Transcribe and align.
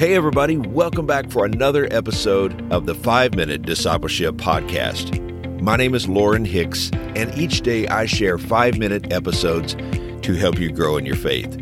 Hey, 0.00 0.14
everybody, 0.14 0.56
welcome 0.56 1.04
back 1.04 1.30
for 1.30 1.44
another 1.44 1.86
episode 1.90 2.72
of 2.72 2.86
the 2.86 2.94
5 2.94 3.34
Minute 3.34 3.60
Discipleship 3.60 4.36
Podcast. 4.36 5.20
My 5.60 5.76
name 5.76 5.94
is 5.94 6.08
Lauren 6.08 6.46
Hicks, 6.46 6.90
and 7.14 7.30
each 7.36 7.60
day 7.60 7.86
I 7.86 8.06
share 8.06 8.38
5 8.38 8.78
minute 8.78 9.12
episodes 9.12 9.74
to 10.22 10.32
help 10.32 10.58
you 10.58 10.72
grow 10.72 10.96
in 10.96 11.04
your 11.04 11.16
faith. 11.16 11.54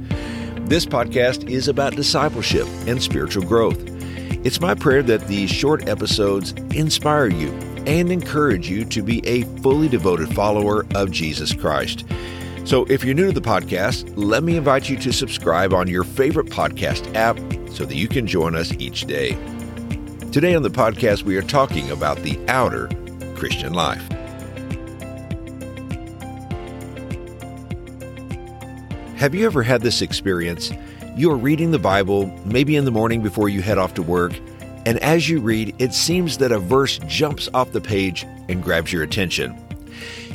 This 0.69 0.87
podcast 0.87 1.51
is 1.51 1.67
about 1.67 1.97
discipleship 1.97 2.69
and 2.87 3.03
spiritual 3.03 3.43
growth. 3.43 3.83
It's 4.47 4.61
my 4.61 4.77
prayer 4.77 5.03
that 5.03 5.27
these 5.27 5.51
short 5.51 5.89
episodes 5.89 6.53
inspire 6.73 7.27
you 7.27 7.51
and 7.89 8.13
encourage 8.13 8.71
you 8.71 8.85
to 8.85 9.03
be 9.03 9.19
a 9.27 9.43
fully 9.63 9.89
devoted 9.89 10.33
follower 10.33 10.87
of 10.95 11.11
Jesus 11.11 11.53
Christ. 11.53 12.05
So, 12.65 12.85
if 12.85 13.03
you're 13.03 13.15
new 13.15 13.27
to 13.27 13.33
the 13.33 13.41
podcast, 13.41 14.13
let 14.15 14.45
me 14.45 14.57
invite 14.57 14.89
you 14.89 14.97
to 14.99 15.13
subscribe 15.13 15.75
on 15.75 15.89
your 15.89 16.05
favorite 16.05 16.51
podcast 16.51 17.13
app 17.17 17.37
so 17.79 17.85
that 17.85 17.95
you 17.95 18.09
can 18.09 18.27
join 18.27 18.57
us 18.57 18.73
each 18.81 19.05
day. 19.05 19.39
Today 20.33 20.57
on 20.57 20.63
the 20.63 20.69
podcast, 20.69 21.23
we 21.23 21.37
are 21.37 21.43
talking 21.43 21.93
about 21.93 22.19
the 22.25 22.37
outer 22.49 22.89
Christian 23.37 23.73
life. 23.73 24.03
Have 29.17 29.33
you 29.33 29.47
ever 29.47 29.63
had 29.63 29.83
this 29.83 30.03
experience? 30.03 30.73
You 31.15 31.31
are 31.31 31.37
reading 31.37 31.71
the 31.71 31.79
Bible, 31.79 32.27
maybe 32.45 32.75
in 32.75 32.85
the 32.85 32.91
morning 32.91 33.23
before 33.23 33.49
you 33.49 33.63
head 33.63 33.79
off 33.79 33.95
to 33.95 34.03
work, 34.03 34.33
and 34.85 34.99
as 34.99 35.29
you 35.29 35.39
read, 35.39 35.73
it 35.79 35.95
seems 35.95 36.39
that 36.39 36.51
a 36.51 36.59
verse 36.59 36.99
jumps 37.07 37.49
off 37.55 37.71
the 37.71 37.81
page 37.81 38.27
and 38.49 38.61
grabs 38.61 38.93
your 38.93 39.05
attention. 39.05 39.57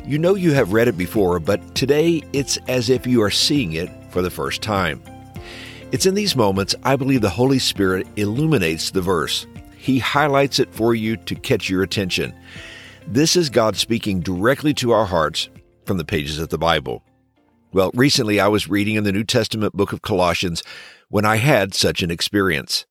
You 0.06 0.18
know 0.18 0.36
you 0.36 0.54
have 0.54 0.72
read 0.72 0.88
it 0.88 0.98
before, 0.98 1.42
but 1.42 1.76
today 1.76 2.24
it's 2.32 2.58
as 2.70 2.90
if 2.90 3.06
you 3.06 3.22
are 3.22 3.32
seeing 3.32 3.74
it 3.74 3.90
for 4.12 4.22
the 4.22 4.30
first 4.30 4.62
time. 4.62 5.04
It's 5.94 6.08
in 6.08 6.16
these 6.16 6.36
moments 6.36 6.74
I 6.82 6.96
believe 6.96 7.22
the 7.22 7.30
Holy 7.30 7.60
Spirit 7.60 8.08
illuminates 8.16 8.90
the 8.90 9.02
verse. 9.04 9.46
He 9.78 10.00
highlights 10.00 10.58
it 10.58 10.74
for 10.74 10.96
you 10.96 11.18
to 11.18 11.36
catch 11.36 11.70
your 11.70 11.84
attention. 11.84 12.34
This 13.06 13.36
is 13.36 13.52
God 13.52 13.76
speaking 13.76 14.20
directly 14.20 14.74
to 14.74 14.90
our 14.90 15.06
hearts 15.06 15.50
from 15.86 15.98
the 15.98 16.04
pages 16.04 16.40
of 16.40 16.50
the 16.50 16.58
Bible. 16.58 17.04
Well, 17.74 17.92
recently 17.94 18.40
I 18.40 18.48
was 18.48 18.68
reading 18.68 18.96
in 18.96 19.04
the 19.04 19.12
New 19.12 19.24
Testament 19.24 19.74
book 19.74 19.94
of 19.94 20.02
Colossians 20.02 20.64
when 21.10 21.26
I 21.26 21.36
had 21.36 21.76
such 21.76 22.02
an 22.02 22.10
experience. 22.10 22.88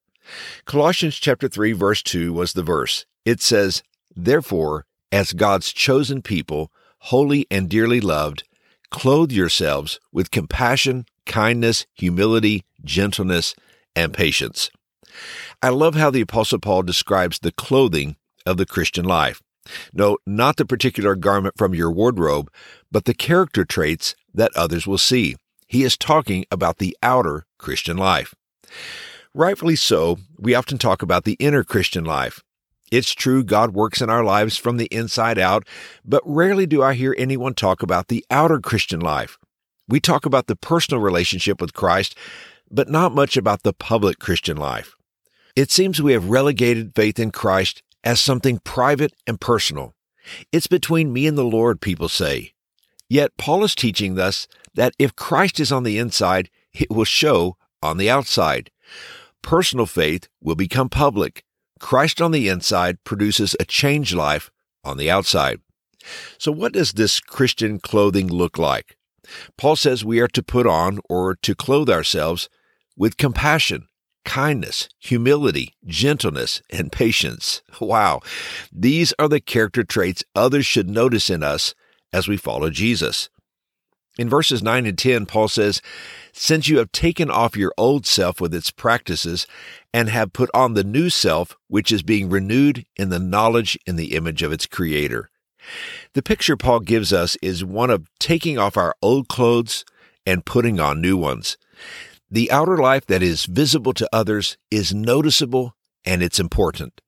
Colossians 0.65 1.17
chapter 1.17 1.49
3 1.49 1.73
verse 1.73 2.05
2 2.05 2.33
was 2.33 2.53
the 2.53 2.63
verse. 2.63 3.05
It 3.25 3.43
says, 3.43 3.83
"Therefore, 4.15 4.87
as 5.11 5.33
God's 5.33 5.73
chosen 5.73 6.23
people, 6.23 6.71
holy 6.99 7.49
and 7.51 7.69
dearly 7.69 8.01
loved, 8.01 8.45
clothe 8.91 9.33
yourselves 9.33 9.99
with 10.13 10.31
compassion, 10.31 11.07
kindness, 11.27 11.87
humility, 11.95 12.65
gentleness, 12.85 13.55
and 13.95 14.13
patience." 14.13 14.71
I 15.63 15.69
love 15.69 15.95
how 15.95 16.11
the 16.11 16.23
apostle 16.23 16.59
Paul 16.59 16.83
describes 16.83 17.39
the 17.39 17.53
clothing 17.53 18.17
of 18.47 18.57
the 18.57 18.67
Christian 18.67 19.05
life. 19.05 19.43
No, 19.93 20.19
not 20.27 20.57
the 20.57 20.65
particular 20.65 21.15
garment 21.15 21.55
from 21.57 21.75
your 21.75 21.91
wardrobe, 21.91 22.51
but 22.91 23.05
the 23.05 23.15
character 23.15 23.65
traits 23.65 24.15
that 24.35 24.57
others 24.57 24.87
will 24.87 24.99
see. 24.99 25.37
He 25.69 25.85
is 25.85 25.97
talking 25.97 26.45
about 26.51 26.79
the 26.79 26.97
outer 27.03 27.47
Christian 27.59 27.97
life. 27.97 28.35
Rightfully 29.35 29.77
so, 29.77 30.19
we 30.37 30.55
often 30.55 30.79
talk 30.79 31.01
about 31.01 31.25
the 31.25 31.37
inner 31.39 31.65
Christian 31.65 32.05
life. 32.05 32.43
It's 32.91 33.13
true 33.13 33.43
God 33.43 33.73
works 33.73 34.03
in 34.03 34.11
our 34.11 34.25
lives 34.25 34.59
from 34.59 34.77
the 34.77 34.87
inside 34.87 35.39
out, 35.39 35.67
but 36.05 36.23
rarely 36.27 36.67
do 36.67 36.83
I 36.83 36.93
hear 36.93 37.15
anyone 37.17 37.55
talk 37.55 37.83
about 37.83 38.09
the 38.09 38.25
outer 38.31 38.61
Christian 38.61 39.01
life. 39.01 39.39
We 39.89 40.01
talk 40.01 40.27
about 40.27 40.47
the 40.47 40.57
personal 40.57 41.01
relationship 41.01 41.61
with 41.61 41.73
Christ, 41.73 42.17
but 42.73 42.89
not 42.89 43.15
much 43.15 43.37
about 43.37 43.63
the 43.63 43.75
public 43.75 44.19
Christian 44.19 44.57
life. 44.57 44.97
It 45.55 45.71
seems 45.71 46.01
we 46.01 46.15
have 46.15 46.31
relegated 46.31 46.95
faith 46.97 47.19
in 47.19 47.31
Christ 47.31 47.83
as 48.03 48.19
something 48.19 48.59
private 48.59 49.13
and 49.27 49.41
personal. 49.41 49.95
It's 50.51 50.67
between 50.67 51.13
me 51.13 51.27
and 51.27 51.37
the 51.37 51.45
Lord, 51.45 51.81
people 51.81 52.09
say. 52.09 52.55
Yet 53.09 53.37
Paul 53.37 53.63
is 53.63 53.75
teaching 53.75 54.19
us 54.19 54.49
that 54.75 54.95
if 54.99 55.15
Christ 55.15 55.61
is 55.61 55.71
on 55.71 55.83
the 55.83 55.99
inside, 55.99 56.49
it 56.73 56.91
will 56.91 57.05
show 57.05 57.59
on 57.83 57.99
the 57.99 58.09
outside. 58.09 58.71
Personal 59.43 59.87
faith 59.87 60.29
will 60.41 60.55
become 60.55 60.89
public. 60.89 61.45
Christ 61.79 62.23
on 62.23 62.31
the 62.31 62.49
inside 62.49 63.05
produces 63.05 63.55
a 63.61 63.65
changed 63.65 64.15
life 64.15 64.51
on 64.83 64.97
the 64.97 65.11
outside. 65.11 65.61
So, 66.39 66.51
what 66.51 66.73
does 66.73 66.93
this 66.93 67.21
Christian 67.21 67.79
clothing 67.79 68.29
look 68.29 68.57
like? 68.57 68.97
Paul 69.57 69.77
says 69.77 70.05
we 70.05 70.21
are 70.21 70.29
to 70.29 70.43
put 70.43 70.67
on 70.67 71.01
or 71.09 71.37
to 71.37 71.55
clothe 71.55 71.91
ourselves 71.91 72.49
with 72.97 73.17
compassion, 73.17 73.89
kindness, 74.25 74.89
humility, 74.99 75.75
gentleness, 75.87 76.63
and 76.71 76.93
patience. 76.93 77.63
Wow. 77.81 78.21
These 78.71 79.13
are 79.19 79.29
the 79.29 79.41
character 79.41 79.83
traits 79.83 80.23
others 80.35 80.67
should 80.67 80.89
notice 80.89 81.29
in 81.31 81.43
us 81.43 81.75
as 82.13 82.29
we 82.29 82.37
follow 82.37 82.71
Jesus. 82.71 83.29
In 84.19 84.29
verses 84.29 84.63
9 84.63 84.87
and 84.87 84.99
10, 84.99 85.27
Paul 85.27 85.49
says, 85.49 85.81
Since 86.33 86.69
you 86.69 86.79
have 86.79 86.93
taken 86.93 87.31
off 87.31 87.57
your 87.57 87.73
old 87.79 88.07
self 88.07 88.41
with 88.41 88.55
its 88.55 88.71
practices 88.71 89.47
and 89.93 90.11
have 90.11 90.35
put 90.35 90.51
on 90.53 90.75
the 90.75 90.85
new 90.85 91.09
self, 91.09 91.57
which 91.69 91.91
is 91.91 92.03
being 92.03 92.29
renewed 92.29 92.85
in 92.97 93.09
the 93.09 93.19
knowledge 93.19 93.79
in 93.87 93.97
the 93.97 94.15
image 94.15 94.43
of 94.43 94.53
its 94.53 94.67
creator. 94.67 95.31
The 96.13 96.23
picture 96.23 96.57
Paul 96.57 96.81
gives 96.81 97.13
us 97.13 97.37
is 97.41 97.65
one 97.65 97.89
of 97.91 98.09
taking 98.19 98.59
off 98.59 98.77
our 98.77 98.95
old 99.01 99.29
clothes 99.29 99.85
and 100.27 100.45
putting 100.45 100.79
on 100.79 101.01
new 101.01 101.17
ones. 101.17 101.57
The 102.33 102.51
outer 102.51 102.79
life 102.79 103.05
that 103.09 103.23
is 103.23 103.45
visible 103.45 103.93
to 103.93 104.09
others 104.11 104.57
is 104.71 104.95
noticeable 104.95 105.77
and 106.03 106.23
it's 106.23 106.41
important. 106.41 107.03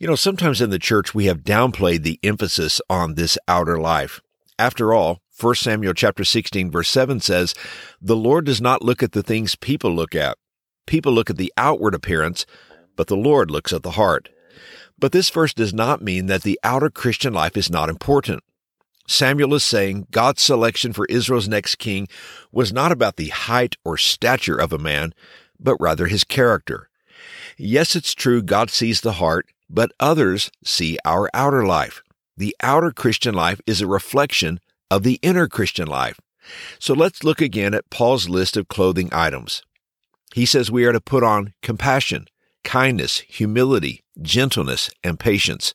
You 0.00 0.08
know, 0.08 0.16
sometimes 0.16 0.60
in 0.60 0.70
the 0.70 0.80
church 0.80 1.14
we 1.14 1.26
have 1.26 1.44
downplayed 1.44 2.02
the 2.02 2.18
emphasis 2.24 2.80
on 2.90 3.14
this 3.14 3.38
outer 3.46 3.78
life. 3.80 4.20
After 4.58 4.92
all, 4.92 5.20
1 5.38 5.54
Samuel 5.54 5.94
chapter 5.94 6.24
16 6.24 6.72
verse 6.72 6.88
7 6.88 7.20
says, 7.20 7.54
"The 8.02 8.16
Lord 8.16 8.46
does 8.46 8.60
not 8.60 8.82
look 8.82 9.00
at 9.00 9.12
the 9.12 9.22
things 9.22 9.54
people 9.54 9.94
look 9.94 10.16
at. 10.16 10.36
People 10.88 11.12
look 11.12 11.30
at 11.30 11.36
the 11.36 11.52
outward 11.56 11.94
appearance, 11.94 12.44
but 12.96 13.06
the 13.06 13.16
Lord 13.16 13.52
looks 13.52 13.72
at 13.72 13.84
the 13.84 13.92
heart." 13.92 14.28
But 14.98 15.12
this 15.12 15.30
verse 15.30 15.54
does 15.54 15.72
not 15.72 16.02
mean 16.02 16.26
that 16.26 16.42
the 16.42 16.58
outer 16.64 16.90
Christian 16.90 17.32
life 17.32 17.56
is 17.56 17.70
not 17.70 17.88
important. 17.88 18.42
Samuel 19.08 19.54
is 19.54 19.64
saying 19.64 20.06
God's 20.10 20.42
selection 20.42 20.92
for 20.92 21.06
Israel's 21.06 21.48
next 21.48 21.76
king 21.76 22.08
was 22.52 22.72
not 22.72 22.92
about 22.92 23.16
the 23.16 23.28
height 23.28 23.76
or 23.84 23.96
stature 23.96 24.56
of 24.56 24.72
a 24.72 24.78
man, 24.78 25.14
but 25.58 25.76
rather 25.80 26.06
his 26.06 26.24
character. 26.24 26.90
Yes, 27.56 27.96
it's 27.96 28.14
true 28.14 28.42
God 28.42 28.70
sees 28.70 29.00
the 29.00 29.14
heart, 29.14 29.48
but 29.68 29.92
others 29.98 30.50
see 30.64 30.98
our 31.04 31.30
outer 31.32 31.66
life. 31.66 32.02
The 32.36 32.54
outer 32.62 32.92
Christian 32.92 33.34
life 33.34 33.60
is 33.66 33.80
a 33.80 33.86
reflection 33.86 34.60
of 34.90 35.02
the 35.02 35.18
inner 35.22 35.48
Christian 35.48 35.88
life. 35.88 36.20
So 36.78 36.94
let's 36.94 37.24
look 37.24 37.40
again 37.40 37.74
at 37.74 37.90
Paul's 37.90 38.28
list 38.28 38.56
of 38.56 38.68
clothing 38.68 39.08
items. 39.12 39.62
He 40.34 40.46
says 40.46 40.70
we 40.70 40.84
are 40.84 40.92
to 40.92 41.00
put 41.00 41.24
on 41.24 41.54
compassion, 41.62 42.26
kindness, 42.62 43.20
humility, 43.20 44.04
gentleness, 44.20 44.90
and 45.02 45.18
patience. 45.18 45.74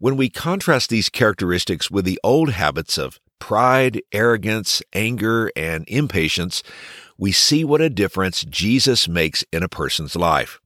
When 0.00 0.16
we 0.16 0.30
contrast 0.30 0.90
these 0.90 1.08
characteristics 1.08 1.90
with 1.90 2.04
the 2.04 2.20
old 2.22 2.50
habits 2.50 2.98
of 2.98 3.18
pride, 3.40 4.00
arrogance, 4.12 4.80
anger, 4.92 5.50
and 5.56 5.84
impatience, 5.88 6.62
we 7.18 7.32
see 7.32 7.64
what 7.64 7.80
a 7.80 7.90
difference 7.90 8.44
Jesus 8.44 9.08
makes 9.08 9.44
in 9.52 9.64
a 9.64 9.68
person's 9.68 10.14
life. 10.14 10.60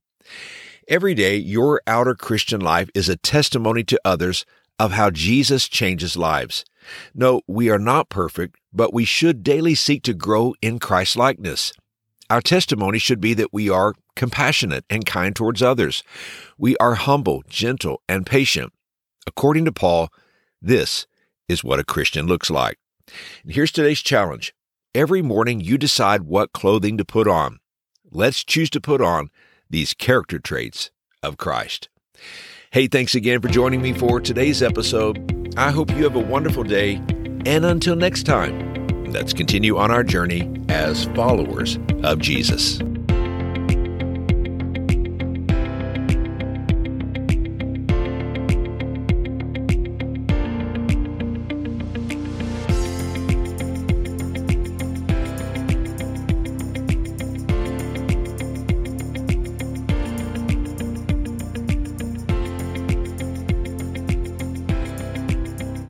Every 0.86 1.14
day, 1.14 1.36
your 1.36 1.80
outer 1.86 2.14
Christian 2.14 2.60
life 2.60 2.90
is 2.94 3.08
a 3.08 3.16
testimony 3.16 3.84
to 3.84 4.00
others 4.04 4.44
of 4.78 4.92
how 4.92 5.08
Jesus 5.08 5.66
changes 5.66 6.14
lives. 6.14 6.66
No, 7.14 7.40
we 7.46 7.70
are 7.70 7.78
not 7.78 8.10
perfect, 8.10 8.56
but 8.70 8.92
we 8.92 9.06
should 9.06 9.42
daily 9.42 9.74
seek 9.74 10.02
to 10.02 10.12
grow 10.12 10.52
in 10.60 10.78
Christ 10.78 11.16
likeness. 11.16 11.72
Our 12.28 12.42
testimony 12.42 12.98
should 12.98 13.20
be 13.20 13.32
that 13.32 13.52
we 13.52 13.70
are 13.70 13.94
compassionate 14.14 14.84
and 14.90 15.06
kind 15.06 15.34
towards 15.34 15.62
others. 15.62 16.02
We 16.58 16.76
are 16.76 16.96
humble, 16.96 17.42
gentle, 17.48 18.02
and 18.06 18.26
patient. 18.26 18.74
According 19.26 19.64
to 19.66 19.72
Paul, 19.72 20.08
this 20.60 21.06
is 21.48 21.64
what 21.64 21.78
a 21.78 21.84
Christian 21.84 22.26
looks 22.26 22.50
like. 22.50 22.78
And 23.42 23.52
here's 23.52 23.72
today's 23.72 24.00
challenge. 24.00 24.54
Every 24.94 25.22
morning 25.22 25.60
you 25.60 25.78
decide 25.78 26.22
what 26.22 26.52
clothing 26.52 26.96
to 26.98 27.04
put 27.04 27.26
on. 27.26 27.58
Let's 28.10 28.44
choose 28.44 28.70
to 28.70 28.80
put 28.80 29.00
on 29.00 29.30
these 29.70 29.94
character 29.94 30.38
traits 30.38 30.90
of 31.22 31.38
Christ. 31.38 31.88
Hey, 32.70 32.86
thanks 32.86 33.14
again 33.14 33.40
for 33.40 33.48
joining 33.48 33.82
me 33.82 33.92
for 33.92 34.20
today's 34.20 34.62
episode. 34.62 35.54
I 35.56 35.70
hope 35.70 35.90
you 35.90 36.04
have 36.04 36.16
a 36.16 36.20
wonderful 36.20 36.64
day. 36.64 36.94
And 37.44 37.64
until 37.64 37.96
next 37.96 38.24
time, 38.24 39.12
let's 39.12 39.32
continue 39.32 39.78
on 39.78 39.90
our 39.90 40.04
journey 40.04 40.50
as 40.68 41.04
followers 41.06 41.78
of 42.02 42.18
Jesus. 42.18 42.80